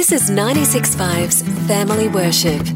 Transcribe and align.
This 0.00 0.12
is 0.12 0.30
96.5's 0.30 1.42
Family 1.68 2.08
Worship. 2.08 2.66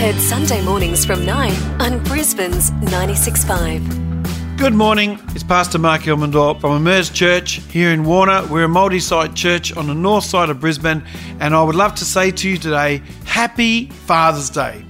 Heard 0.00 0.16
Sunday 0.16 0.60
mornings 0.64 1.04
from 1.04 1.24
9 1.24 1.52
on 1.80 2.02
Brisbane's 2.02 2.72
96.5. 2.72 4.58
Good 4.58 4.74
morning. 4.74 5.16
It's 5.28 5.44
Pastor 5.44 5.78
Mark 5.78 6.02
Elmendorf 6.02 6.60
from 6.60 6.76
Emerge 6.76 7.12
Church 7.12 7.62
here 7.70 7.92
in 7.92 8.02
Warner. 8.02 8.44
We're 8.48 8.64
a 8.64 8.68
multi 8.68 8.98
site 8.98 9.36
church 9.36 9.72
on 9.76 9.86
the 9.86 9.94
north 9.94 10.24
side 10.24 10.50
of 10.50 10.58
Brisbane, 10.58 11.04
and 11.38 11.54
I 11.54 11.62
would 11.62 11.76
love 11.76 11.94
to 11.94 12.04
say 12.04 12.32
to 12.32 12.48
you 12.50 12.58
today, 12.58 13.00
Happy 13.26 13.86
Father's 13.86 14.50
Day. 14.50 14.84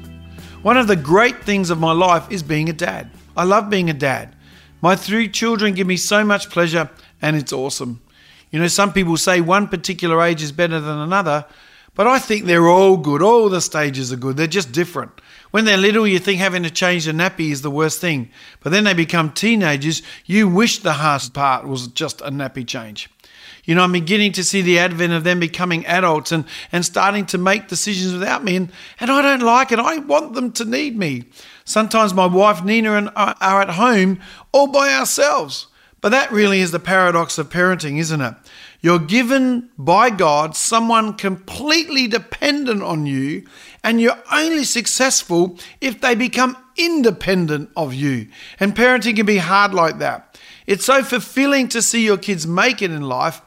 One 0.62 0.78
of 0.78 0.86
the 0.86 0.96
great 0.96 1.44
things 1.44 1.68
of 1.68 1.78
my 1.78 1.92
life 1.92 2.26
is 2.32 2.42
being 2.42 2.70
a 2.70 2.72
dad. 2.72 3.10
I 3.36 3.44
love 3.44 3.68
being 3.68 3.90
a 3.90 3.94
dad. 3.94 4.34
My 4.80 4.96
three 4.96 5.28
children 5.28 5.74
give 5.74 5.86
me 5.86 5.98
so 5.98 6.24
much 6.24 6.48
pleasure, 6.48 6.88
and 7.20 7.36
it's 7.36 7.52
awesome. 7.52 8.00
You 8.50 8.60
know, 8.60 8.68
some 8.68 8.94
people 8.94 9.18
say 9.18 9.42
one 9.42 9.68
particular 9.68 10.22
age 10.22 10.42
is 10.42 10.52
better 10.52 10.80
than 10.80 10.96
another, 10.96 11.44
but 11.94 12.06
I 12.06 12.18
think 12.18 12.44
they're 12.44 12.68
all 12.68 12.96
good. 12.96 13.22
All 13.22 13.48
the 13.48 13.60
stages 13.60 14.12
are 14.12 14.16
good. 14.16 14.36
They're 14.36 14.46
just 14.46 14.72
different. 14.72 15.20
When 15.50 15.66
they're 15.66 15.76
little, 15.76 16.06
you 16.06 16.18
think 16.18 16.40
having 16.40 16.62
to 16.62 16.70
change 16.70 17.04
the 17.04 17.12
nappy 17.12 17.50
is 17.50 17.60
the 17.60 17.70
worst 17.70 18.00
thing. 18.00 18.30
But 18.60 18.70
then 18.70 18.84
they 18.84 18.94
become 18.94 19.30
teenagers, 19.30 20.02
you 20.24 20.48
wish 20.48 20.78
the 20.78 20.94
hardest 20.94 21.34
part 21.34 21.66
was 21.66 21.88
just 21.88 22.22
a 22.22 22.30
nappy 22.30 22.66
change. 22.66 23.10
You 23.64 23.76
know, 23.76 23.84
I'm 23.84 23.92
beginning 23.92 24.32
to 24.32 24.44
see 24.44 24.60
the 24.60 24.78
advent 24.78 25.12
of 25.12 25.22
them 25.22 25.38
becoming 25.38 25.86
adults 25.86 26.32
and, 26.32 26.46
and 26.72 26.84
starting 26.84 27.26
to 27.26 27.38
make 27.38 27.68
decisions 27.68 28.12
without 28.12 28.42
me, 28.42 28.56
and, 28.56 28.72
and 28.98 29.10
I 29.10 29.22
don't 29.22 29.40
like 29.40 29.70
it. 29.70 29.78
I 29.78 29.98
want 29.98 30.34
them 30.34 30.50
to 30.52 30.64
need 30.64 30.98
me. 30.98 31.26
Sometimes 31.64 32.12
my 32.12 32.26
wife 32.26 32.64
Nina 32.64 32.94
and 32.94 33.10
I 33.14 33.36
are 33.40 33.62
at 33.62 33.70
home 33.70 34.20
all 34.50 34.66
by 34.66 34.92
ourselves. 34.92 35.68
But 36.02 36.10
that 36.10 36.32
really 36.32 36.60
is 36.60 36.72
the 36.72 36.80
paradox 36.80 37.38
of 37.38 37.48
parenting, 37.48 37.98
isn't 37.98 38.20
it? 38.20 38.34
You're 38.80 38.98
given 38.98 39.70
by 39.78 40.10
God 40.10 40.56
someone 40.56 41.14
completely 41.14 42.08
dependent 42.08 42.82
on 42.82 43.06
you, 43.06 43.46
and 43.84 44.00
you're 44.00 44.20
only 44.30 44.64
successful 44.64 45.58
if 45.80 46.00
they 46.00 46.16
become 46.16 46.56
independent 46.76 47.70
of 47.76 47.94
you. 47.94 48.26
And 48.58 48.74
parenting 48.74 49.14
can 49.14 49.26
be 49.26 49.38
hard 49.38 49.72
like 49.72 49.98
that. 50.00 50.40
It's 50.66 50.84
so 50.84 51.04
fulfilling 51.04 51.68
to 51.68 51.80
see 51.80 52.04
your 52.04 52.18
kids 52.18 52.48
make 52.48 52.82
it 52.82 52.90
in 52.90 53.02
life, 53.02 53.40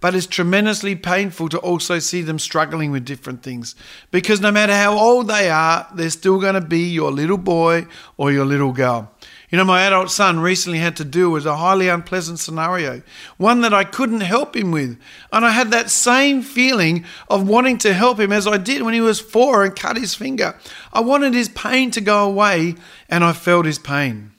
but 0.00 0.14
it's 0.14 0.26
tremendously 0.26 0.96
painful 0.96 1.48
to 1.50 1.58
also 1.58 2.00
see 2.00 2.22
them 2.22 2.40
struggling 2.40 2.90
with 2.90 3.04
different 3.04 3.44
things. 3.44 3.76
Because 4.10 4.40
no 4.40 4.50
matter 4.50 4.72
how 4.72 4.98
old 4.98 5.28
they 5.28 5.48
are, 5.48 5.86
they're 5.94 6.10
still 6.10 6.40
going 6.40 6.54
to 6.54 6.60
be 6.60 6.88
your 6.88 7.12
little 7.12 7.38
boy 7.38 7.86
or 8.16 8.32
your 8.32 8.46
little 8.46 8.72
girl. 8.72 9.14
You 9.50 9.58
know, 9.58 9.64
my 9.64 9.82
adult 9.82 10.12
son 10.12 10.38
recently 10.38 10.78
had 10.78 10.96
to 10.96 11.04
deal 11.04 11.30
with 11.30 11.44
a 11.44 11.56
highly 11.56 11.88
unpleasant 11.88 12.38
scenario, 12.38 13.02
one 13.36 13.62
that 13.62 13.74
I 13.74 13.82
couldn't 13.82 14.20
help 14.20 14.54
him 14.54 14.70
with. 14.70 14.96
And 15.32 15.44
I 15.44 15.50
had 15.50 15.72
that 15.72 15.90
same 15.90 16.42
feeling 16.42 17.04
of 17.28 17.48
wanting 17.48 17.78
to 17.78 17.92
help 17.92 18.20
him 18.20 18.30
as 18.30 18.46
I 18.46 18.58
did 18.58 18.82
when 18.82 18.94
he 18.94 19.00
was 19.00 19.20
four 19.20 19.64
and 19.64 19.74
cut 19.74 19.96
his 19.96 20.14
finger. 20.14 20.56
I 20.92 21.00
wanted 21.00 21.34
his 21.34 21.48
pain 21.48 21.90
to 21.92 22.00
go 22.00 22.24
away, 22.24 22.76
and 23.08 23.24
I 23.24 23.32
felt 23.32 23.66
his 23.66 23.80
pain. 23.80 24.30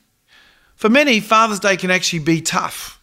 For 0.78 0.88
many, 0.88 1.20
Father's 1.20 1.60
Day 1.60 1.76
can 1.76 1.92
actually 1.92 2.20
be 2.20 2.42
tough. 2.42 3.02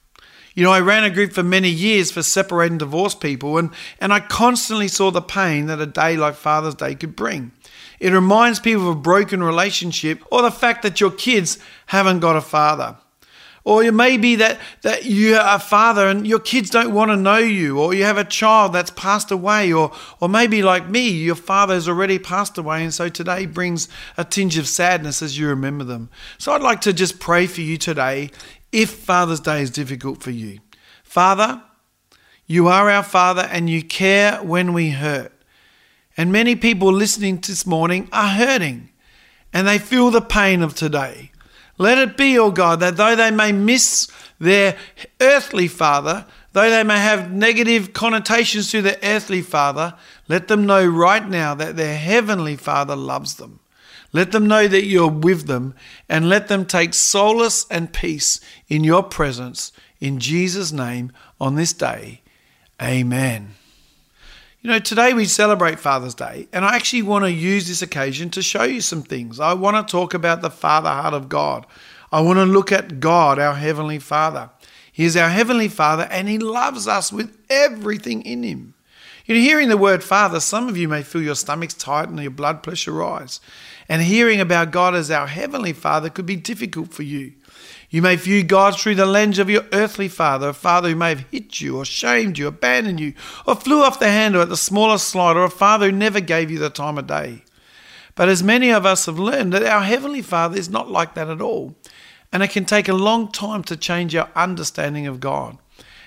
You 0.54 0.64
know, 0.64 0.72
I 0.72 0.80
ran 0.80 1.04
a 1.04 1.10
group 1.10 1.34
for 1.34 1.42
many 1.42 1.68
years 1.68 2.10
for 2.10 2.22
separating 2.22 2.78
divorced 2.78 3.20
people, 3.20 3.58
and, 3.58 3.70
and 4.00 4.14
I 4.14 4.20
constantly 4.20 4.88
saw 4.88 5.10
the 5.10 5.20
pain 5.20 5.66
that 5.66 5.78
a 5.78 5.86
day 5.86 6.16
like 6.16 6.34
Father's 6.34 6.74
Day 6.74 6.94
could 6.94 7.14
bring. 7.14 7.52
It 8.00 8.12
reminds 8.12 8.60
people 8.60 8.90
of 8.90 8.96
a 8.96 9.00
broken 9.00 9.42
relationship 9.42 10.22
or 10.30 10.42
the 10.42 10.50
fact 10.50 10.82
that 10.82 11.00
your 11.00 11.10
kids 11.10 11.58
haven't 11.86 12.20
got 12.20 12.36
a 12.36 12.40
father. 12.40 12.96
Or 13.64 13.84
it 13.84 13.92
may 13.92 14.16
be 14.16 14.36
that, 14.36 14.58
that 14.80 15.04
you 15.04 15.34
are 15.34 15.56
a 15.56 15.58
father 15.58 16.08
and 16.08 16.26
your 16.26 16.38
kids 16.38 16.70
don't 16.70 16.94
want 16.94 17.10
to 17.10 17.16
know 17.16 17.36
you, 17.36 17.78
or 17.78 17.92
you 17.92 18.04
have 18.04 18.16
a 18.16 18.24
child 18.24 18.72
that's 18.72 18.90
passed 18.92 19.30
away, 19.30 19.70
or, 19.70 19.92
or 20.20 20.28
maybe 20.28 20.62
like 20.62 20.88
me, 20.88 21.10
your 21.10 21.34
father 21.34 21.74
has 21.74 21.86
already 21.86 22.18
passed 22.18 22.56
away, 22.56 22.82
and 22.82 22.94
so 22.94 23.10
today 23.10 23.44
brings 23.44 23.86
a 24.16 24.24
tinge 24.24 24.56
of 24.56 24.66
sadness 24.66 25.20
as 25.20 25.38
you 25.38 25.48
remember 25.48 25.84
them. 25.84 26.08
So 26.38 26.52
I'd 26.52 26.62
like 26.62 26.80
to 26.82 26.94
just 26.94 27.20
pray 27.20 27.46
for 27.46 27.60
you 27.60 27.76
today 27.76 28.30
if 28.72 28.88
Father's 28.88 29.40
Day 29.40 29.60
is 29.60 29.70
difficult 29.70 30.22
for 30.22 30.30
you. 30.30 30.60
Father, 31.02 31.62
you 32.46 32.68
are 32.68 32.88
our 32.88 33.02
Father 33.02 33.46
and 33.50 33.68
you 33.68 33.82
care 33.82 34.42
when 34.42 34.72
we 34.72 34.90
hurt. 34.90 35.37
And 36.18 36.32
many 36.32 36.56
people 36.56 36.92
listening 36.92 37.36
this 37.36 37.64
morning 37.64 38.08
are 38.12 38.28
hurting 38.28 38.90
and 39.52 39.68
they 39.68 39.78
feel 39.78 40.10
the 40.10 40.20
pain 40.20 40.62
of 40.62 40.74
today. 40.74 41.30
Let 41.78 41.96
it 41.96 42.16
be, 42.16 42.36
O 42.36 42.46
oh 42.46 42.50
God, 42.50 42.80
that 42.80 42.96
though 42.96 43.14
they 43.14 43.30
may 43.30 43.52
miss 43.52 44.10
their 44.40 44.76
earthly 45.20 45.68
father, 45.68 46.26
though 46.52 46.68
they 46.68 46.82
may 46.82 46.98
have 46.98 47.30
negative 47.30 47.92
connotations 47.92 48.68
to 48.72 48.82
their 48.82 48.98
earthly 49.00 49.42
father, 49.42 49.94
let 50.26 50.48
them 50.48 50.66
know 50.66 50.84
right 50.84 51.26
now 51.26 51.54
that 51.54 51.76
their 51.76 51.96
heavenly 51.96 52.56
father 52.56 52.96
loves 52.96 53.36
them. 53.36 53.60
Let 54.12 54.32
them 54.32 54.48
know 54.48 54.66
that 54.66 54.86
you're 54.86 55.06
with 55.06 55.46
them 55.46 55.74
and 56.08 56.28
let 56.28 56.48
them 56.48 56.66
take 56.66 56.94
solace 56.94 57.64
and 57.70 57.92
peace 57.92 58.40
in 58.66 58.82
your 58.82 59.04
presence. 59.04 59.70
In 60.00 60.18
Jesus' 60.18 60.72
name 60.72 61.12
on 61.40 61.54
this 61.54 61.72
day, 61.72 62.22
amen. 62.82 63.54
You 64.60 64.70
know, 64.70 64.80
today 64.80 65.14
we 65.14 65.26
celebrate 65.26 65.78
Father's 65.78 66.16
Day, 66.16 66.48
and 66.52 66.64
I 66.64 66.74
actually 66.74 67.02
want 67.02 67.24
to 67.24 67.30
use 67.30 67.68
this 67.68 67.80
occasion 67.80 68.28
to 68.30 68.42
show 68.42 68.64
you 68.64 68.80
some 68.80 69.04
things. 69.04 69.38
I 69.38 69.52
want 69.52 69.86
to 69.86 69.88
talk 69.88 70.14
about 70.14 70.42
the 70.42 70.50
Father 70.50 70.88
heart 70.88 71.14
of 71.14 71.28
God. 71.28 71.64
I 72.10 72.22
want 72.22 72.38
to 72.38 72.44
look 72.44 72.72
at 72.72 72.98
God, 72.98 73.38
our 73.38 73.54
Heavenly 73.54 74.00
Father. 74.00 74.50
He 74.90 75.04
is 75.04 75.16
our 75.16 75.28
Heavenly 75.28 75.68
Father, 75.68 76.08
and 76.10 76.28
He 76.28 76.40
loves 76.40 76.88
us 76.88 77.12
with 77.12 77.38
everything 77.48 78.22
in 78.22 78.42
Him. 78.42 78.74
You 79.26 79.36
know, 79.36 79.40
hearing 79.40 79.68
the 79.68 79.76
word 79.76 80.02
Father, 80.02 80.40
some 80.40 80.68
of 80.68 80.76
you 80.76 80.88
may 80.88 81.04
feel 81.04 81.22
your 81.22 81.36
stomachs 81.36 81.74
tighten 81.74 82.14
and 82.14 82.22
your 82.22 82.32
blood 82.32 82.64
pressure 82.64 82.92
rise. 82.92 83.40
And 83.88 84.02
hearing 84.02 84.40
about 84.40 84.72
God 84.72 84.96
as 84.96 85.08
our 85.08 85.28
Heavenly 85.28 85.72
Father 85.72 86.10
could 86.10 86.26
be 86.26 86.34
difficult 86.34 86.92
for 86.92 87.04
you. 87.04 87.34
You 87.90 88.02
may 88.02 88.16
view 88.16 88.42
God 88.42 88.78
through 88.78 88.96
the 88.96 89.06
lens 89.06 89.38
of 89.38 89.48
your 89.48 89.64
earthly 89.72 90.08
father, 90.08 90.50
a 90.50 90.54
father 90.54 90.90
who 90.90 90.96
may 90.96 91.08
have 91.10 91.24
hit 91.30 91.60
you 91.60 91.78
or 91.78 91.86
shamed 91.86 92.36
you, 92.36 92.46
abandoned 92.46 93.00
you, 93.00 93.14
or 93.46 93.54
flew 93.54 93.82
off 93.82 93.98
the 93.98 94.08
handle 94.08 94.42
at 94.42 94.50
the 94.50 94.58
smallest 94.58 95.08
slight, 95.08 95.36
or 95.36 95.44
a 95.44 95.50
father 95.50 95.86
who 95.86 95.92
never 95.92 96.20
gave 96.20 96.50
you 96.50 96.58
the 96.58 96.68
time 96.68 96.98
of 96.98 97.06
day. 97.06 97.44
But 98.14 98.28
as 98.28 98.42
many 98.42 98.70
of 98.70 98.84
us 98.84 99.06
have 99.06 99.18
learned, 99.18 99.54
that 99.54 99.62
our 99.62 99.82
Heavenly 99.82 100.20
Father 100.20 100.58
is 100.58 100.68
not 100.68 100.90
like 100.90 101.14
that 101.14 101.28
at 101.28 101.40
all. 101.40 101.76
And 102.30 102.42
it 102.42 102.50
can 102.50 102.66
take 102.66 102.88
a 102.88 102.92
long 102.92 103.32
time 103.32 103.62
to 103.64 103.76
change 103.76 104.14
our 104.14 104.28
understanding 104.36 105.06
of 105.06 105.20
God. 105.20 105.56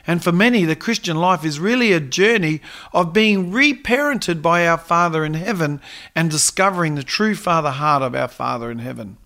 And 0.06 0.24
for 0.24 0.32
many, 0.32 0.66
the 0.66 0.76
Christian 0.76 1.18
life 1.18 1.44
is 1.44 1.60
really 1.60 1.94
a 1.94 2.00
journey 2.00 2.62
of 2.94 3.14
being 3.14 3.52
reparented 3.52 4.42
by 4.42 4.68
our 4.68 4.78
Father 4.78 5.26
in 5.26 5.34
heaven 5.34 5.82
and 6.16 6.30
discovering 6.30 6.94
the 6.94 7.04
true 7.04 7.34
Father 7.34 7.72
heart 7.72 8.04
of 8.04 8.14
our 8.14 8.28
Father 8.28 8.70
in 8.70 8.80
heaven. 8.80 9.18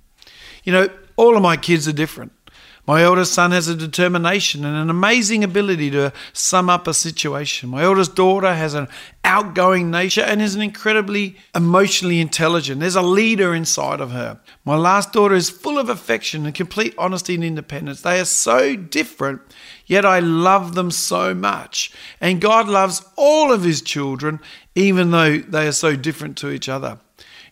You 0.63 0.71
know, 0.71 0.89
all 1.17 1.35
of 1.35 1.41
my 1.41 1.57
kids 1.57 1.87
are 1.87 1.93
different. 1.93 2.31
My 2.87 3.01
eldest 3.01 3.33
son 3.33 3.51
has 3.51 3.67
a 3.67 3.75
determination 3.75 4.63
and 4.63 4.75
an 4.75 4.91
amazing 4.91 5.43
ability 5.43 5.89
to 5.91 6.13
sum 6.33 6.69
up 6.69 6.87
a 6.87 6.93
situation. 6.93 7.69
My 7.69 7.81
eldest 7.81 8.15
daughter 8.15 8.53
has 8.53 8.75
an 8.75 8.87
outgoing 9.23 9.89
nature 9.89 10.21
and 10.21 10.39
is 10.39 10.53
an 10.53 10.61
incredibly 10.61 11.35
emotionally 11.55 12.19
intelligent. 12.19 12.81
There's 12.81 12.95
a 12.95 13.01
leader 13.01 13.55
inside 13.55 14.01
of 14.01 14.11
her. 14.11 14.39
My 14.63 14.75
last 14.75 15.13
daughter 15.13 15.33
is 15.33 15.49
full 15.49 15.79
of 15.79 15.89
affection 15.89 16.45
and 16.45 16.53
complete 16.53 16.93
honesty 16.97 17.33
and 17.33 17.43
independence. 17.43 18.01
They 18.01 18.19
are 18.19 18.25
so 18.25 18.75
different, 18.75 19.41
yet 19.87 20.05
I 20.05 20.19
love 20.19 20.75
them 20.75 20.91
so 20.91 21.33
much. 21.33 21.91
And 22.21 22.39
God 22.39 22.67
loves 22.67 23.03
all 23.15 23.51
of 23.51 23.63
his 23.63 23.81
children, 23.81 24.39
even 24.75 25.09
though 25.09 25.39
they 25.39 25.67
are 25.67 25.71
so 25.71 25.95
different 25.95 26.37
to 26.37 26.51
each 26.51 26.69
other. 26.69 26.99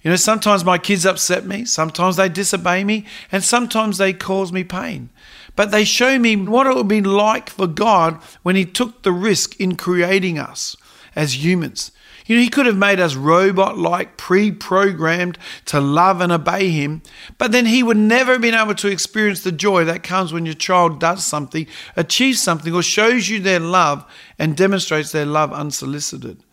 You 0.03 0.09
know, 0.09 0.17
sometimes 0.17 0.65
my 0.65 0.77
kids 0.77 1.05
upset 1.05 1.45
me, 1.45 1.63
sometimes 1.63 2.17
they 2.17 2.27
disobey 2.27 2.83
me, 2.83 3.05
and 3.31 3.41
sometimes 3.41 3.97
they 3.97 4.11
cause 4.11 4.51
me 4.51 4.65
pain. 4.65 5.09
But 5.55 5.71
they 5.71 5.85
show 5.85 6.19
me 6.19 6.35
what 6.35 6.67
it 6.67 6.75
would 6.75 6.89
be 6.89 7.01
like 7.01 7.49
for 7.49 7.67
God 7.67 8.21
when 8.43 8.57
He 8.57 8.65
took 8.65 9.03
the 9.03 9.13
risk 9.13 9.59
in 9.61 9.77
creating 9.77 10.37
us 10.37 10.75
as 11.15 11.43
humans. 11.43 11.91
You 12.25 12.35
know, 12.35 12.41
He 12.41 12.49
could 12.49 12.65
have 12.65 12.77
made 12.77 12.99
us 12.99 13.15
robot 13.15 13.77
like, 13.77 14.17
pre 14.17 14.51
programmed 14.51 15.37
to 15.65 15.79
love 15.79 16.19
and 16.19 16.33
obey 16.33 16.69
Him, 16.69 17.01
but 17.37 17.53
then 17.53 17.67
He 17.67 17.81
would 17.81 17.95
never 17.95 18.33
have 18.33 18.41
been 18.41 18.53
able 18.53 18.75
to 18.75 18.89
experience 18.89 19.43
the 19.43 19.53
joy 19.53 19.85
that 19.85 20.03
comes 20.03 20.33
when 20.33 20.45
your 20.45 20.55
child 20.55 20.99
does 20.99 21.25
something, 21.25 21.65
achieves 21.95 22.41
something, 22.41 22.73
or 22.73 22.83
shows 22.83 23.29
you 23.29 23.39
their 23.39 23.59
love 23.59 24.05
and 24.37 24.57
demonstrates 24.57 25.13
their 25.13 25.25
love 25.25 25.53
unsolicited. 25.53 26.43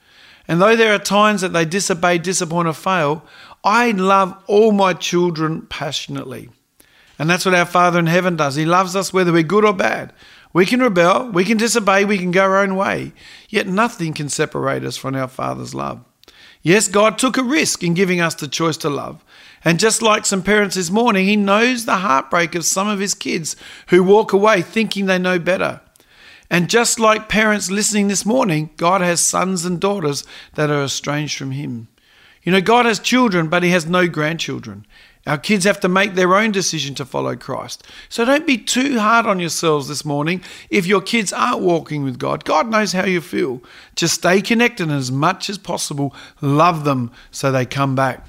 And 0.51 0.61
though 0.61 0.75
there 0.75 0.93
are 0.93 0.99
times 0.99 1.43
that 1.43 1.53
they 1.53 1.65
disobey, 1.65 2.19
disappoint, 2.19 2.67
or 2.67 2.73
fail, 2.73 3.25
I 3.63 3.91
love 3.91 4.43
all 4.47 4.73
my 4.73 4.95
children 4.95 5.63
passionately. 5.63 6.49
And 7.19 7.29
that's 7.29 7.45
what 7.45 7.55
our 7.55 7.67
Father 7.67 7.99
in 7.99 8.07
heaven 8.07 8.37
does. 8.37 8.55
He 8.55 8.65
loves 8.65 8.97
us 8.97 9.13
whether 9.13 9.33
we're 9.33 9.43
good 9.43 9.65
or 9.65 9.75
bad. 9.75 10.13
We 10.53 10.67
can 10.67 10.81
rebel, 10.81 11.31
we 11.31 11.45
can 11.45 11.59
disobey, 11.59 12.05
we 12.05 12.19
can 12.19 12.31
go 12.31 12.43
our 12.43 12.59
own 12.59 12.75
way, 12.75 13.13
yet 13.49 13.69
nothing 13.69 14.15
can 14.15 14.29
separate 14.29 14.85
us 14.85 14.97
from 14.97 15.15
our 15.15 15.29
Father's 15.29 15.75
love. 15.75 16.05
Yes, 16.63 16.89
God 16.89 17.19
took 17.19 17.37
a 17.37 17.43
risk 17.43 17.85
in 17.85 17.95
giving 17.95 18.21
us 18.21 18.35
the 18.35 18.49
choice 18.49 18.77
to 18.79 18.91
love. 18.91 19.25
And 19.65 19.79
just 19.79 20.03
like 20.03 20.27
some 20.27 20.43
parents 20.43 20.77
this 20.77 20.91
morning, 20.91 21.27
He 21.27 21.37
knows 21.37 21.85
the 21.85 21.97
heartbreak 21.97 22.55
of 22.55 22.65
some 22.65 22.89
of 22.89 22.99
His 22.99 23.15
kids 23.15 23.55
who 23.89 24.03
walk 24.03 24.33
away 24.33 24.61
thinking 24.63 25.07
they 25.07 25.19
know 25.19 25.39
better. 25.39 25.81
And 26.51 26.69
just 26.69 26.99
like 26.99 27.29
parents 27.29 27.71
listening 27.71 28.09
this 28.09 28.27
morning, 28.27 28.71
God 28.77 29.03
has 29.03 29.21
sons 29.21 29.65
and 29.65 29.81
daughters 29.81 30.25
that 30.55 30.69
are 30.69 30.83
estranged 30.83 31.39
from 31.39 31.53
Him. 31.53 31.89
You 32.43 32.53
know, 32.53 32.61
God 32.61 32.87
has 32.87 32.99
children, 32.99 33.49
but 33.49 33.63
He 33.63 33.71
has 33.71 33.87
no 33.87 34.09
grandchildren. 34.09 34.87
Our 35.27 35.37
kids 35.37 35.65
have 35.65 35.81
to 35.81 35.89
make 35.89 36.15
their 36.15 36.35
own 36.35 36.51
decision 36.51 36.95
to 36.95 37.05
follow 37.05 37.37
Christ. 37.37 37.87
So 38.09 38.25
don't 38.25 38.47
be 38.47 38.57
too 38.57 38.99
hard 38.99 39.27
on 39.27 39.39
yourselves 39.39 39.87
this 39.87 40.05
morning 40.05 40.43
if 40.71 40.87
your 40.87 41.03
kids 41.03 41.33
aren't 41.33 41.61
walking 41.61 42.05
with 42.05 42.19
God. 42.19 42.45
God 42.45 42.71
knows 42.71 42.93
how 42.93 43.05
you 43.05 43.21
feel. 43.21 43.63
Just 43.97 44.15
stay 44.15 44.41
connected 44.41 44.91
as 44.91 45.13
much 45.13 45.51
as 45.51 45.59
possible, 45.59 46.15
love 46.41 46.85
them 46.85 47.11
so 47.31 47.53
they 47.53 47.67
come 47.67 47.95
back. 47.95 48.27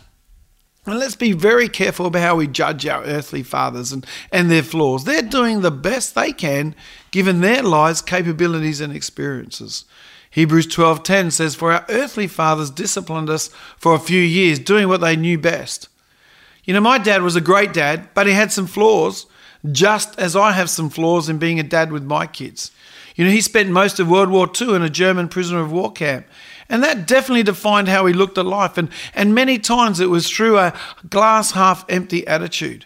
And 0.86 0.98
let's 0.98 1.16
be 1.16 1.32
very 1.32 1.70
careful 1.70 2.08
about 2.08 2.24
how 2.24 2.36
we 2.36 2.48
judge 2.48 2.86
our 2.88 3.04
earthly 3.04 3.44
fathers 3.44 3.92
and, 3.92 4.06
and 4.32 4.50
their 4.50 4.64
flaws. 4.64 5.04
They're 5.06 5.22
doing 5.22 5.62
the 5.62 5.72
best 5.72 6.16
they 6.16 6.34
can 6.34 6.76
given 7.12 7.42
their 7.42 7.62
lives, 7.62 8.02
capabilities, 8.02 8.82
and 8.82 8.94
experiences. 8.94 9.86
Hebrews 10.32 10.68
12:10 10.68 11.32
says, 11.32 11.56
For 11.56 11.72
our 11.72 11.86
earthly 11.90 12.28
fathers 12.28 12.72
disciplined 12.72 13.30
us 13.30 13.50
for 13.78 13.94
a 13.94 14.00
few 14.00 14.22
years, 14.22 14.60
doing 14.60 14.88
what 14.88 15.02
they 15.02 15.16
knew 15.16 15.38
best. 15.38 15.88
You 16.64 16.74
know, 16.74 16.82
my 16.82 16.98
dad 16.98 17.22
was 17.22 17.36
a 17.36 17.42
great 17.42 17.74
dad, 17.74 18.10
but 18.14 18.28
he 18.28 18.34
had 18.34 18.52
some 18.52 18.68
flaws, 18.68 19.26
just 19.72 20.18
as 20.18 20.36
I 20.36 20.54
have 20.54 20.70
some 20.70 20.90
flaws 20.90 21.28
in 21.28 21.38
being 21.38 21.60
a 21.60 21.64
dad 21.64 21.92
with 21.92 22.04
my 22.04 22.28
kids. 22.28 22.72
You 23.16 23.26
know, 23.26 23.32
he 23.32 23.42
spent 23.42 23.70
most 23.70 24.00
of 24.00 24.10
World 24.10 24.30
War 24.30 24.50
II 24.60 24.76
in 24.76 24.82
a 24.82 24.90
German 24.90 25.28
prisoner 25.28 25.60
of 25.60 25.72
war 25.72 25.92
camp. 25.92 26.26
And 26.70 26.82
that 26.84 27.06
definitely 27.06 27.44
defined 27.44 27.90
how 27.90 28.06
he 28.06 28.14
looked 28.14 28.38
at 28.38 28.46
life. 28.46 28.78
And, 28.78 28.90
and 29.14 29.36
many 29.36 29.60
times 29.60 30.00
it 30.00 30.10
was 30.10 30.30
through 30.30 30.58
a 30.58 30.74
glass 31.10 31.52
half 31.52 31.84
empty 31.90 32.26
attitude. 32.26 32.86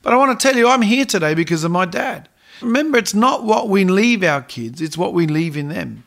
But 0.00 0.14
I 0.14 0.16
want 0.16 0.38
to 0.38 0.48
tell 0.48 0.56
you, 0.56 0.68
I'm 0.68 0.82
here 0.82 1.04
today 1.04 1.34
because 1.34 1.62
of 1.62 1.70
my 1.70 1.84
dad. 1.84 2.30
Remember, 2.62 2.96
it's 2.96 3.12
not 3.12 3.44
what 3.44 3.68
we 3.68 3.84
leave 3.84 4.22
our 4.22 4.40
kids, 4.40 4.80
it's 4.80 4.96
what 4.96 5.12
we 5.12 5.26
leave 5.26 5.56
in 5.56 5.68
them. 5.68 6.04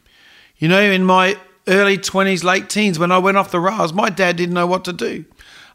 You 0.60 0.68
know, 0.68 0.82
in 0.82 1.06
my 1.06 1.38
early 1.68 1.98
20s, 1.98 2.44
late 2.44 2.70
teens, 2.70 3.00
when 3.00 3.12
I 3.12 3.18
went 3.18 3.38
off 3.38 3.52
the 3.52 3.60
rails, 3.60 3.94
my 3.94 4.10
dad 4.10 4.36
didn't 4.36 4.56
know 4.56 4.68
what 4.68 4.86
to 4.86 4.94
do. 4.94 5.26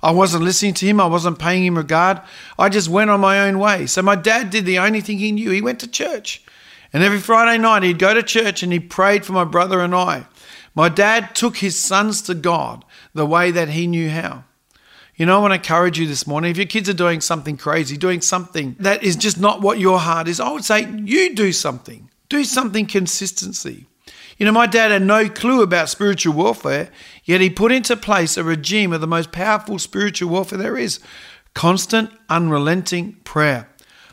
I 0.02 0.10
wasn't 0.10 0.44
listening 0.44 0.74
to 0.74 0.86
him. 0.86 1.00
I 1.00 1.06
wasn't 1.06 1.38
paying 1.38 1.64
him 1.64 1.78
regard. 1.78 2.20
I 2.58 2.68
just 2.68 2.90
went 2.90 3.08
on 3.08 3.20
my 3.20 3.40
own 3.40 3.58
way. 3.58 3.86
So 3.86 4.02
my 4.02 4.16
dad 4.16 4.50
did 4.50 4.66
the 4.66 4.78
only 4.78 5.00
thing 5.00 5.18
he 5.18 5.32
knew. 5.32 5.50
He 5.50 5.62
went 5.62 5.80
to 5.80 5.88
church. 5.88 6.44
And 6.92 7.02
every 7.02 7.18
Friday 7.18 7.60
night 7.60 7.82
he'd 7.82 7.98
go 7.98 8.12
to 8.12 8.22
church 8.22 8.62
and 8.62 8.70
he 8.72 8.78
prayed 8.78 9.24
for 9.24 9.32
my 9.32 9.44
brother 9.44 9.80
and 9.80 9.94
I. 9.94 10.26
My 10.74 10.90
dad 10.90 11.34
took 11.34 11.56
his 11.56 11.78
sons 11.78 12.20
to 12.22 12.34
God 12.34 12.84
the 13.14 13.24
way 13.24 13.50
that 13.50 13.70
he 13.70 13.86
knew 13.86 14.10
how. 14.10 14.44
You 15.16 15.24
know, 15.24 15.38
I 15.38 15.40
want 15.40 15.52
to 15.52 15.56
encourage 15.56 15.98
you 15.98 16.06
this 16.06 16.26
morning. 16.26 16.50
If 16.50 16.56
your 16.56 16.66
kids 16.66 16.88
are 16.88 16.94
doing 16.94 17.20
something 17.20 17.56
crazy, 17.56 17.96
doing 17.96 18.20
something 18.20 18.76
that 18.80 19.02
is 19.02 19.16
just 19.16 19.40
not 19.40 19.62
what 19.62 19.78
your 19.78 20.00
heart 20.00 20.28
is, 20.28 20.40
I 20.40 20.50
would 20.50 20.64
say 20.64 20.86
you 21.04 21.34
do 21.34 21.52
something. 21.52 22.10
Do 22.28 22.44
something 22.44 22.86
consistency. 22.86 23.86
You 24.38 24.46
know, 24.46 24.52
my 24.52 24.66
dad 24.66 24.90
had 24.90 25.02
no 25.02 25.28
clue 25.28 25.62
about 25.62 25.88
spiritual 25.88 26.34
warfare, 26.34 26.90
yet 27.24 27.40
he 27.40 27.50
put 27.50 27.72
into 27.72 27.96
place 27.96 28.36
a 28.36 28.44
regime 28.44 28.92
of 28.92 29.00
the 29.00 29.06
most 29.06 29.32
powerful 29.32 29.78
spiritual 29.78 30.30
warfare 30.30 30.58
there 30.58 30.76
is 30.76 31.00
constant, 31.54 32.10
unrelenting 32.28 33.14
prayer. 33.24 33.68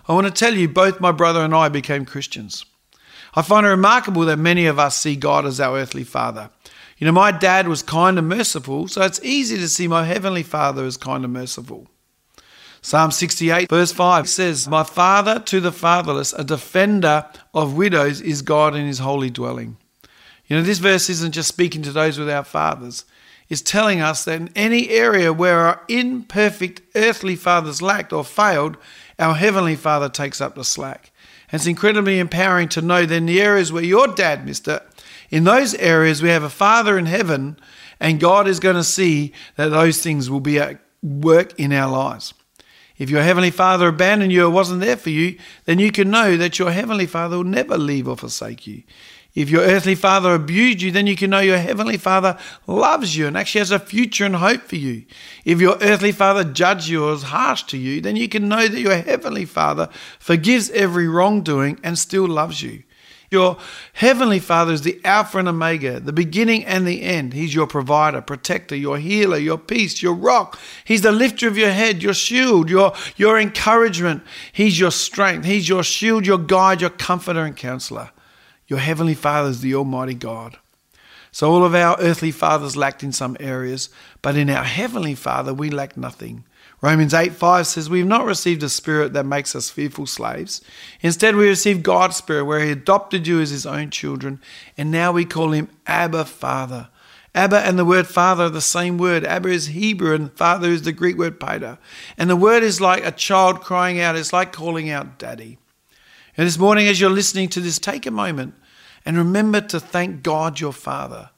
I 0.07 0.13
want 0.13 0.27
to 0.27 0.33
tell 0.33 0.53
you, 0.53 0.67
both 0.67 0.99
my 0.99 1.11
brother 1.11 1.41
and 1.41 1.55
I 1.55 1.69
became 1.69 2.05
Christians. 2.05 2.65
I 3.33 3.41
find 3.41 3.65
it 3.65 3.69
remarkable 3.69 4.23
that 4.25 4.37
many 4.37 4.65
of 4.65 4.77
us 4.77 4.95
see 4.95 5.15
God 5.15 5.45
as 5.45 5.59
our 5.59 5.77
earthly 5.77 6.03
father. 6.03 6.49
You 6.97 7.05
know, 7.05 7.13
my 7.13 7.31
dad 7.31 7.67
was 7.67 7.81
kind 7.81 8.19
and 8.19 8.27
merciful, 8.27 8.87
so 8.87 9.01
it's 9.01 9.23
easy 9.23 9.57
to 9.57 9.67
see 9.67 9.87
my 9.87 10.03
heavenly 10.05 10.43
father 10.43 10.85
as 10.85 10.97
kind 10.97 11.23
and 11.23 11.33
merciful. 11.33 11.87
Psalm 12.83 13.11
68, 13.11 13.69
verse 13.69 13.91
5 13.91 14.27
says, 14.27 14.67
My 14.67 14.83
father 14.83 15.39
to 15.39 15.59
the 15.59 15.71
fatherless, 15.71 16.33
a 16.33 16.43
defender 16.43 17.25
of 17.53 17.75
widows, 17.75 18.21
is 18.21 18.41
God 18.41 18.75
in 18.75 18.85
his 18.85 18.99
holy 18.99 19.29
dwelling. 19.29 19.77
You 20.51 20.57
know, 20.57 20.63
this 20.63 20.79
verse 20.79 21.09
isn't 21.09 21.31
just 21.31 21.47
speaking 21.47 21.81
to 21.83 21.93
those 21.93 22.19
without 22.19 22.45
fathers. 22.45 23.05
It's 23.47 23.61
telling 23.61 24.01
us 24.01 24.25
that 24.25 24.41
in 24.41 24.49
any 24.53 24.89
area 24.89 25.31
where 25.31 25.59
our 25.59 25.81
imperfect 25.87 26.81
earthly 26.93 27.37
fathers 27.37 27.81
lacked 27.81 28.11
or 28.11 28.25
failed, 28.25 28.75
our 29.17 29.33
heavenly 29.33 29.77
father 29.77 30.09
takes 30.09 30.41
up 30.41 30.55
the 30.55 30.65
slack. 30.65 31.11
And 31.49 31.61
it's 31.61 31.67
incredibly 31.67 32.19
empowering 32.19 32.67
to 32.67 32.81
know 32.81 33.05
that 33.05 33.15
in 33.15 33.27
the 33.27 33.41
areas 33.41 33.71
where 33.71 33.81
your 33.81 34.07
dad 34.07 34.45
missed 34.45 34.67
it, 34.67 34.83
in 35.29 35.45
those 35.45 35.73
areas 35.75 36.21
we 36.21 36.27
have 36.27 36.43
a 36.43 36.49
father 36.49 36.97
in 36.97 37.05
heaven, 37.05 37.57
and 38.01 38.19
God 38.19 38.45
is 38.45 38.59
going 38.59 38.75
to 38.75 38.83
see 38.83 39.31
that 39.55 39.69
those 39.69 40.01
things 40.01 40.29
will 40.29 40.41
be 40.41 40.59
at 40.59 40.81
work 41.01 41.57
in 41.57 41.71
our 41.71 41.89
lives. 41.89 42.33
If 42.97 43.09
your 43.09 43.23
heavenly 43.23 43.51
father 43.51 43.87
abandoned 43.87 44.33
you 44.33 44.47
or 44.47 44.49
wasn't 44.49 44.81
there 44.81 44.97
for 44.97 45.11
you, 45.11 45.39
then 45.63 45.79
you 45.79 45.93
can 45.93 46.11
know 46.11 46.35
that 46.35 46.59
your 46.59 46.71
heavenly 46.71 47.05
father 47.05 47.37
will 47.37 47.45
never 47.45 47.77
leave 47.77 48.09
or 48.09 48.17
forsake 48.17 48.67
you. 48.67 48.83
If 49.33 49.49
your 49.49 49.61
earthly 49.61 49.95
father 49.95 50.35
abused 50.35 50.81
you, 50.81 50.91
then 50.91 51.07
you 51.07 51.15
can 51.15 51.29
know 51.29 51.39
your 51.39 51.57
heavenly 51.57 51.97
father 51.97 52.37
loves 52.67 53.15
you 53.15 53.27
and 53.27 53.37
actually 53.37 53.59
has 53.59 53.71
a 53.71 53.79
future 53.79 54.25
and 54.25 54.35
hope 54.35 54.63
for 54.63 54.75
you. 54.75 55.05
If 55.45 55.61
your 55.61 55.77
earthly 55.79 56.11
father 56.11 56.43
judged 56.43 56.89
you 56.89 57.05
or 57.05 57.11
was 57.11 57.23
harsh 57.23 57.63
to 57.63 57.77
you, 57.77 58.01
then 58.01 58.17
you 58.17 58.27
can 58.27 58.49
know 58.49 58.67
that 58.67 58.79
your 58.79 58.97
heavenly 58.97 59.45
father 59.45 59.89
forgives 60.19 60.69
every 60.71 61.07
wrongdoing 61.07 61.79
and 61.81 61.97
still 61.97 62.27
loves 62.27 62.61
you. 62.61 62.83
Your 63.29 63.57
heavenly 63.93 64.39
father 64.39 64.73
is 64.73 64.81
the 64.81 64.99
Alpha 65.05 65.37
and 65.37 65.47
Omega, 65.47 66.01
the 66.01 66.11
beginning 66.11 66.65
and 66.65 66.85
the 66.85 67.01
end. 67.01 67.31
He's 67.31 67.55
your 67.55 67.65
provider, 67.65 68.19
protector, 68.21 68.75
your 68.75 68.97
healer, 68.97 69.37
your 69.37 69.57
peace, 69.57 70.03
your 70.03 70.13
rock. 70.13 70.59
He's 70.83 71.03
the 71.03 71.13
lifter 71.13 71.47
of 71.47 71.57
your 71.57 71.71
head, 71.71 72.03
your 72.03 72.13
shield, 72.13 72.69
your, 72.69 72.91
your 73.15 73.39
encouragement. 73.39 74.23
He's 74.51 74.77
your 74.77 74.91
strength. 74.91 75.45
He's 75.45 75.69
your 75.69 75.83
shield, 75.83 76.25
your 76.25 76.39
guide, 76.39 76.81
your 76.81 76.89
comforter 76.89 77.45
and 77.45 77.55
counselor. 77.55 78.11
Your 78.71 78.79
heavenly 78.79 79.15
Father 79.15 79.49
is 79.49 79.59
the 79.59 79.75
Almighty 79.75 80.13
God. 80.13 80.57
So 81.33 81.51
all 81.51 81.65
of 81.65 81.75
our 81.75 81.97
earthly 81.99 82.31
fathers 82.31 82.77
lacked 82.77 83.03
in 83.03 83.11
some 83.11 83.35
areas, 83.37 83.89
but 84.21 84.37
in 84.37 84.49
our 84.49 84.63
heavenly 84.63 85.13
Father 85.13 85.53
we 85.53 85.69
lack 85.69 85.97
nothing. 85.97 86.45
Romans 86.81 87.13
8 87.13 87.33
5 87.33 87.67
says, 87.67 87.89
We 87.89 87.99
have 87.99 88.07
not 88.07 88.25
received 88.25 88.63
a 88.63 88.69
spirit 88.69 89.11
that 89.11 89.25
makes 89.25 89.57
us 89.57 89.69
fearful 89.69 90.05
slaves. 90.05 90.61
Instead, 91.01 91.35
we 91.35 91.49
received 91.49 91.83
God's 91.83 92.15
spirit, 92.15 92.45
where 92.45 92.63
He 92.63 92.71
adopted 92.71 93.27
you 93.27 93.41
as 93.41 93.49
His 93.49 93.65
own 93.65 93.89
children, 93.89 94.39
and 94.77 94.89
now 94.89 95.11
we 95.11 95.25
call 95.25 95.51
Him 95.51 95.67
Abba 95.85 96.23
Father. 96.23 96.87
Abba 97.35 97.59
and 97.67 97.77
the 97.77 97.83
word 97.83 98.07
father 98.07 98.45
are 98.45 98.49
the 98.49 98.61
same 98.61 98.97
word. 98.97 99.25
Abba 99.25 99.49
is 99.49 99.67
Hebrew 99.67 100.15
and 100.15 100.31
father 100.31 100.69
is 100.69 100.83
the 100.83 100.93
Greek 100.93 101.17
word 101.17 101.41
pater. 101.41 101.77
And 102.17 102.29
the 102.29 102.37
word 102.37 102.63
is 102.63 102.79
like 102.79 103.05
a 103.05 103.11
child 103.11 103.59
crying 103.59 103.99
out, 103.99 104.15
it's 104.15 104.31
like 104.31 104.53
calling 104.53 104.89
out 104.89 105.19
daddy. 105.19 105.57
And 106.37 106.47
this 106.47 106.57
morning, 106.57 106.87
as 106.87 107.01
you're 107.01 107.09
listening 107.09 107.49
to 107.49 107.59
this, 107.59 107.77
take 107.77 108.05
a 108.05 108.11
moment 108.11 108.55
and 109.05 109.17
remember 109.17 109.61
to 109.61 109.79
thank 109.79 110.23
God 110.23 110.59
your 110.59 110.73
Father, 110.73 111.29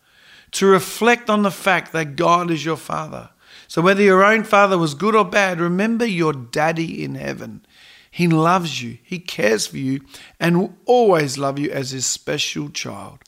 to 0.51 0.65
reflect 0.65 1.29
on 1.29 1.43
the 1.43 1.51
fact 1.51 1.91
that 1.93 2.15
God 2.15 2.51
is 2.51 2.65
your 2.65 2.77
Father. 2.77 3.29
So, 3.67 3.81
whether 3.81 4.03
your 4.03 4.23
own 4.23 4.43
father 4.43 4.77
was 4.77 4.93
good 4.93 5.15
or 5.15 5.25
bad, 5.25 5.59
remember 5.59 6.05
your 6.05 6.33
daddy 6.33 7.03
in 7.03 7.15
heaven. 7.15 7.65
He 8.11 8.27
loves 8.27 8.83
you, 8.83 8.99
He 9.03 9.17
cares 9.17 9.65
for 9.65 9.77
you, 9.77 10.01
and 10.39 10.59
will 10.59 10.77
always 10.85 11.37
love 11.37 11.57
you 11.57 11.71
as 11.71 11.91
His 11.91 12.05
special 12.05 12.69
child. 12.69 13.19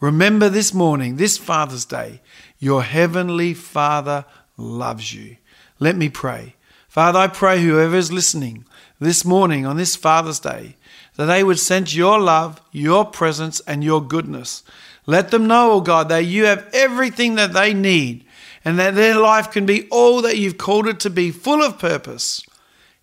Remember 0.00 0.48
this 0.48 0.72
morning, 0.72 1.16
this 1.16 1.36
Father's 1.36 1.84
Day, 1.84 2.20
your 2.58 2.82
heavenly 2.82 3.52
Father 3.54 4.24
loves 4.56 5.12
you. 5.12 5.36
Let 5.78 5.96
me 5.96 6.08
pray. 6.08 6.54
Father, 6.88 7.18
I 7.18 7.26
pray 7.26 7.62
whoever 7.62 7.96
is 7.96 8.12
listening 8.12 8.64
this 9.00 9.24
morning 9.24 9.66
on 9.66 9.76
this 9.76 9.96
Father's 9.96 10.38
Day, 10.38 10.76
that 11.20 11.26
they 11.26 11.44
would 11.44 11.58
sense 11.58 11.94
your 11.94 12.18
love, 12.18 12.62
your 12.72 13.04
presence, 13.04 13.60
and 13.66 13.84
your 13.84 14.02
goodness. 14.02 14.62
Let 15.04 15.30
them 15.30 15.46
know, 15.46 15.72
oh 15.72 15.80
God, 15.82 16.08
that 16.08 16.24
you 16.24 16.46
have 16.46 16.66
everything 16.72 17.34
that 17.34 17.52
they 17.52 17.74
need 17.74 18.24
and 18.64 18.78
that 18.78 18.94
their 18.94 19.16
life 19.16 19.50
can 19.50 19.66
be 19.66 19.86
all 19.90 20.22
that 20.22 20.38
you've 20.38 20.56
called 20.56 20.86
it 20.86 20.98
to 21.00 21.10
be, 21.10 21.30
full 21.30 21.62
of 21.62 21.78
purpose. 21.78 22.42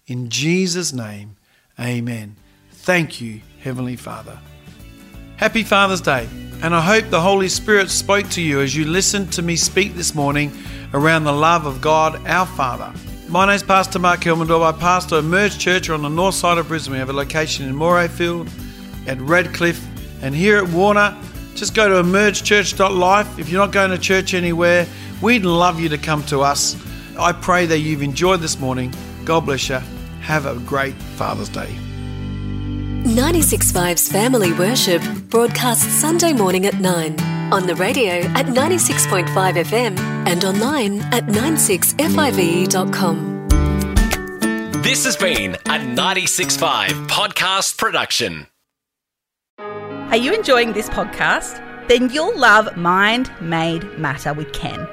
In 0.07 0.31
Jesus' 0.31 0.91
name, 0.91 1.35
amen. 1.79 2.37
Thank 2.71 3.21
you, 3.21 3.41
Heavenly 3.61 3.95
Father. 3.95 4.39
Happy 5.35 5.61
Father's 5.61 6.01
Day, 6.01 6.27
and 6.63 6.73
I 6.73 6.81
hope 6.81 7.11
the 7.11 7.21
Holy 7.21 7.49
Spirit 7.49 7.91
spoke 7.91 8.27
to 8.29 8.41
you 8.41 8.61
as 8.61 8.75
you 8.75 8.85
listened 8.85 9.31
to 9.33 9.43
me 9.43 9.55
speak 9.55 9.93
this 9.93 10.15
morning 10.15 10.51
around 10.91 11.23
the 11.23 11.31
love 11.31 11.67
of 11.67 11.81
God, 11.81 12.19
our 12.25 12.47
Father. 12.47 12.91
My 13.29 13.45
name's 13.45 13.61
Pastor 13.61 13.99
Mark 13.99 14.21
Elmendorf. 14.21 14.73
I 14.73 14.77
pastor 14.79 15.17
Emerge 15.17 15.59
Church 15.59 15.89
on 15.89 16.01
the 16.01 16.07
north 16.07 16.35
side 16.35 16.57
of 16.57 16.69
Brisbane. 16.69 16.93
We 16.93 16.99
have 16.99 17.09
a 17.09 17.13
location 17.13 17.67
in 17.67 17.75
Morayfield, 17.75 18.49
at 19.05 19.19
Redcliffe, 19.19 19.85
and 20.23 20.33
here 20.33 20.57
at 20.57 20.69
Warner. 20.69 21.13
Just 21.53 21.75
go 21.75 21.89
to 21.89 21.95
emergechurch.life. 21.95 23.37
If 23.37 23.49
you're 23.49 23.59
not 23.59 23.73
going 23.73 23.91
to 23.91 23.97
church 23.97 24.33
anywhere, 24.33 24.87
we'd 25.21 25.43
love 25.43 25.77
you 25.77 25.89
to 25.89 25.97
come 25.97 26.23
to 26.27 26.39
us. 26.39 26.77
I 27.19 27.33
pray 27.33 27.65
that 27.65 27.79
you've 27.79 28.01
enjoyed 28.01 28.39
this 28.39 28.59
morning. 28.59 28.93
God 29.25 29.45
bless 29.45 29.67
you. 29.67 29.79
Have 30.21 30.45
a 30.45 30.55
great 30.59 30.95
Father's 30.95 31.49
Day. 31.49 31.75
96.5's 33.03 34.09
Family 34.09 34.53
Worship 34.53 35.01
broadcasts 35.29 35.91
Sunday 35.91 36.31
morning 36.31 36.65
at 36.65 36.79
9 36.79 37.36
on 37.51 37.67
the 37.67 37.75
radio 37.75 38.13
at 38.35 38.45
96.5 38.47 39.27
FM 39.27 39.97
and 40.27 40.43
online 40.43 40.99
at 41.13 41.25
96five.com. 41.25 43.37
This 44.83 45.05
has 45.05 45.15
been 45.17 45.55
a 45.55 45.79
96.5 45.79 47.07
podcast 47.07 47.77
production. 47.77 48.47
Are 49.59 50.15
you 50.15 50.33
enjoying 50.33 50.73
this 50.73 50.89
podcast? 50.89 51.63
Then 51.89 52.09
you'll 52.09 52.37
love 52.37 52.75
Mind 52.77 53.29
Made 53.41 53.83
Matter 53.99 54.33
with 54.33 54.53
Ken. 54.53 54.87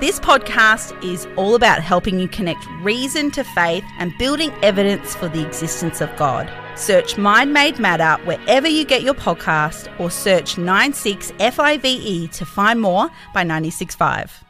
This 0.00 0.20
podcast 0.20 1.02
is 1.02 1.26
all 1.36 1.54
about 1.54 1.82
helping 1.82 2.20
you 2.20 2.28
connect 2.28 2.64
reason 2.82 3.30
to 3.32 3.42
faith 3.42 3.84
and 3.98 4.12
building 4.18 4.52
evidence 4.62 5.14
for 5.14 5.28
the 5.28 5.44
existence 5.44 6.00
of 6.00 6.14
God. 6.16 6.48
Search 6.78 7.18
Mind 7.18 7.52
Made 7.52 7.80
Matter 7.80 8.22
wherever 8.24 8.68
you 8.68 8.84
get 8.84 9.02
your 9.02 9.14
podcast 9.14 9.88
or 9.98 10.12
search 10.12 10.54
96FIVE 10.54 12.30
to 12.30 12.46
find 12.46 12.80
more 12.80 13.10
by 13.34 13.42
965. 13.42 14.47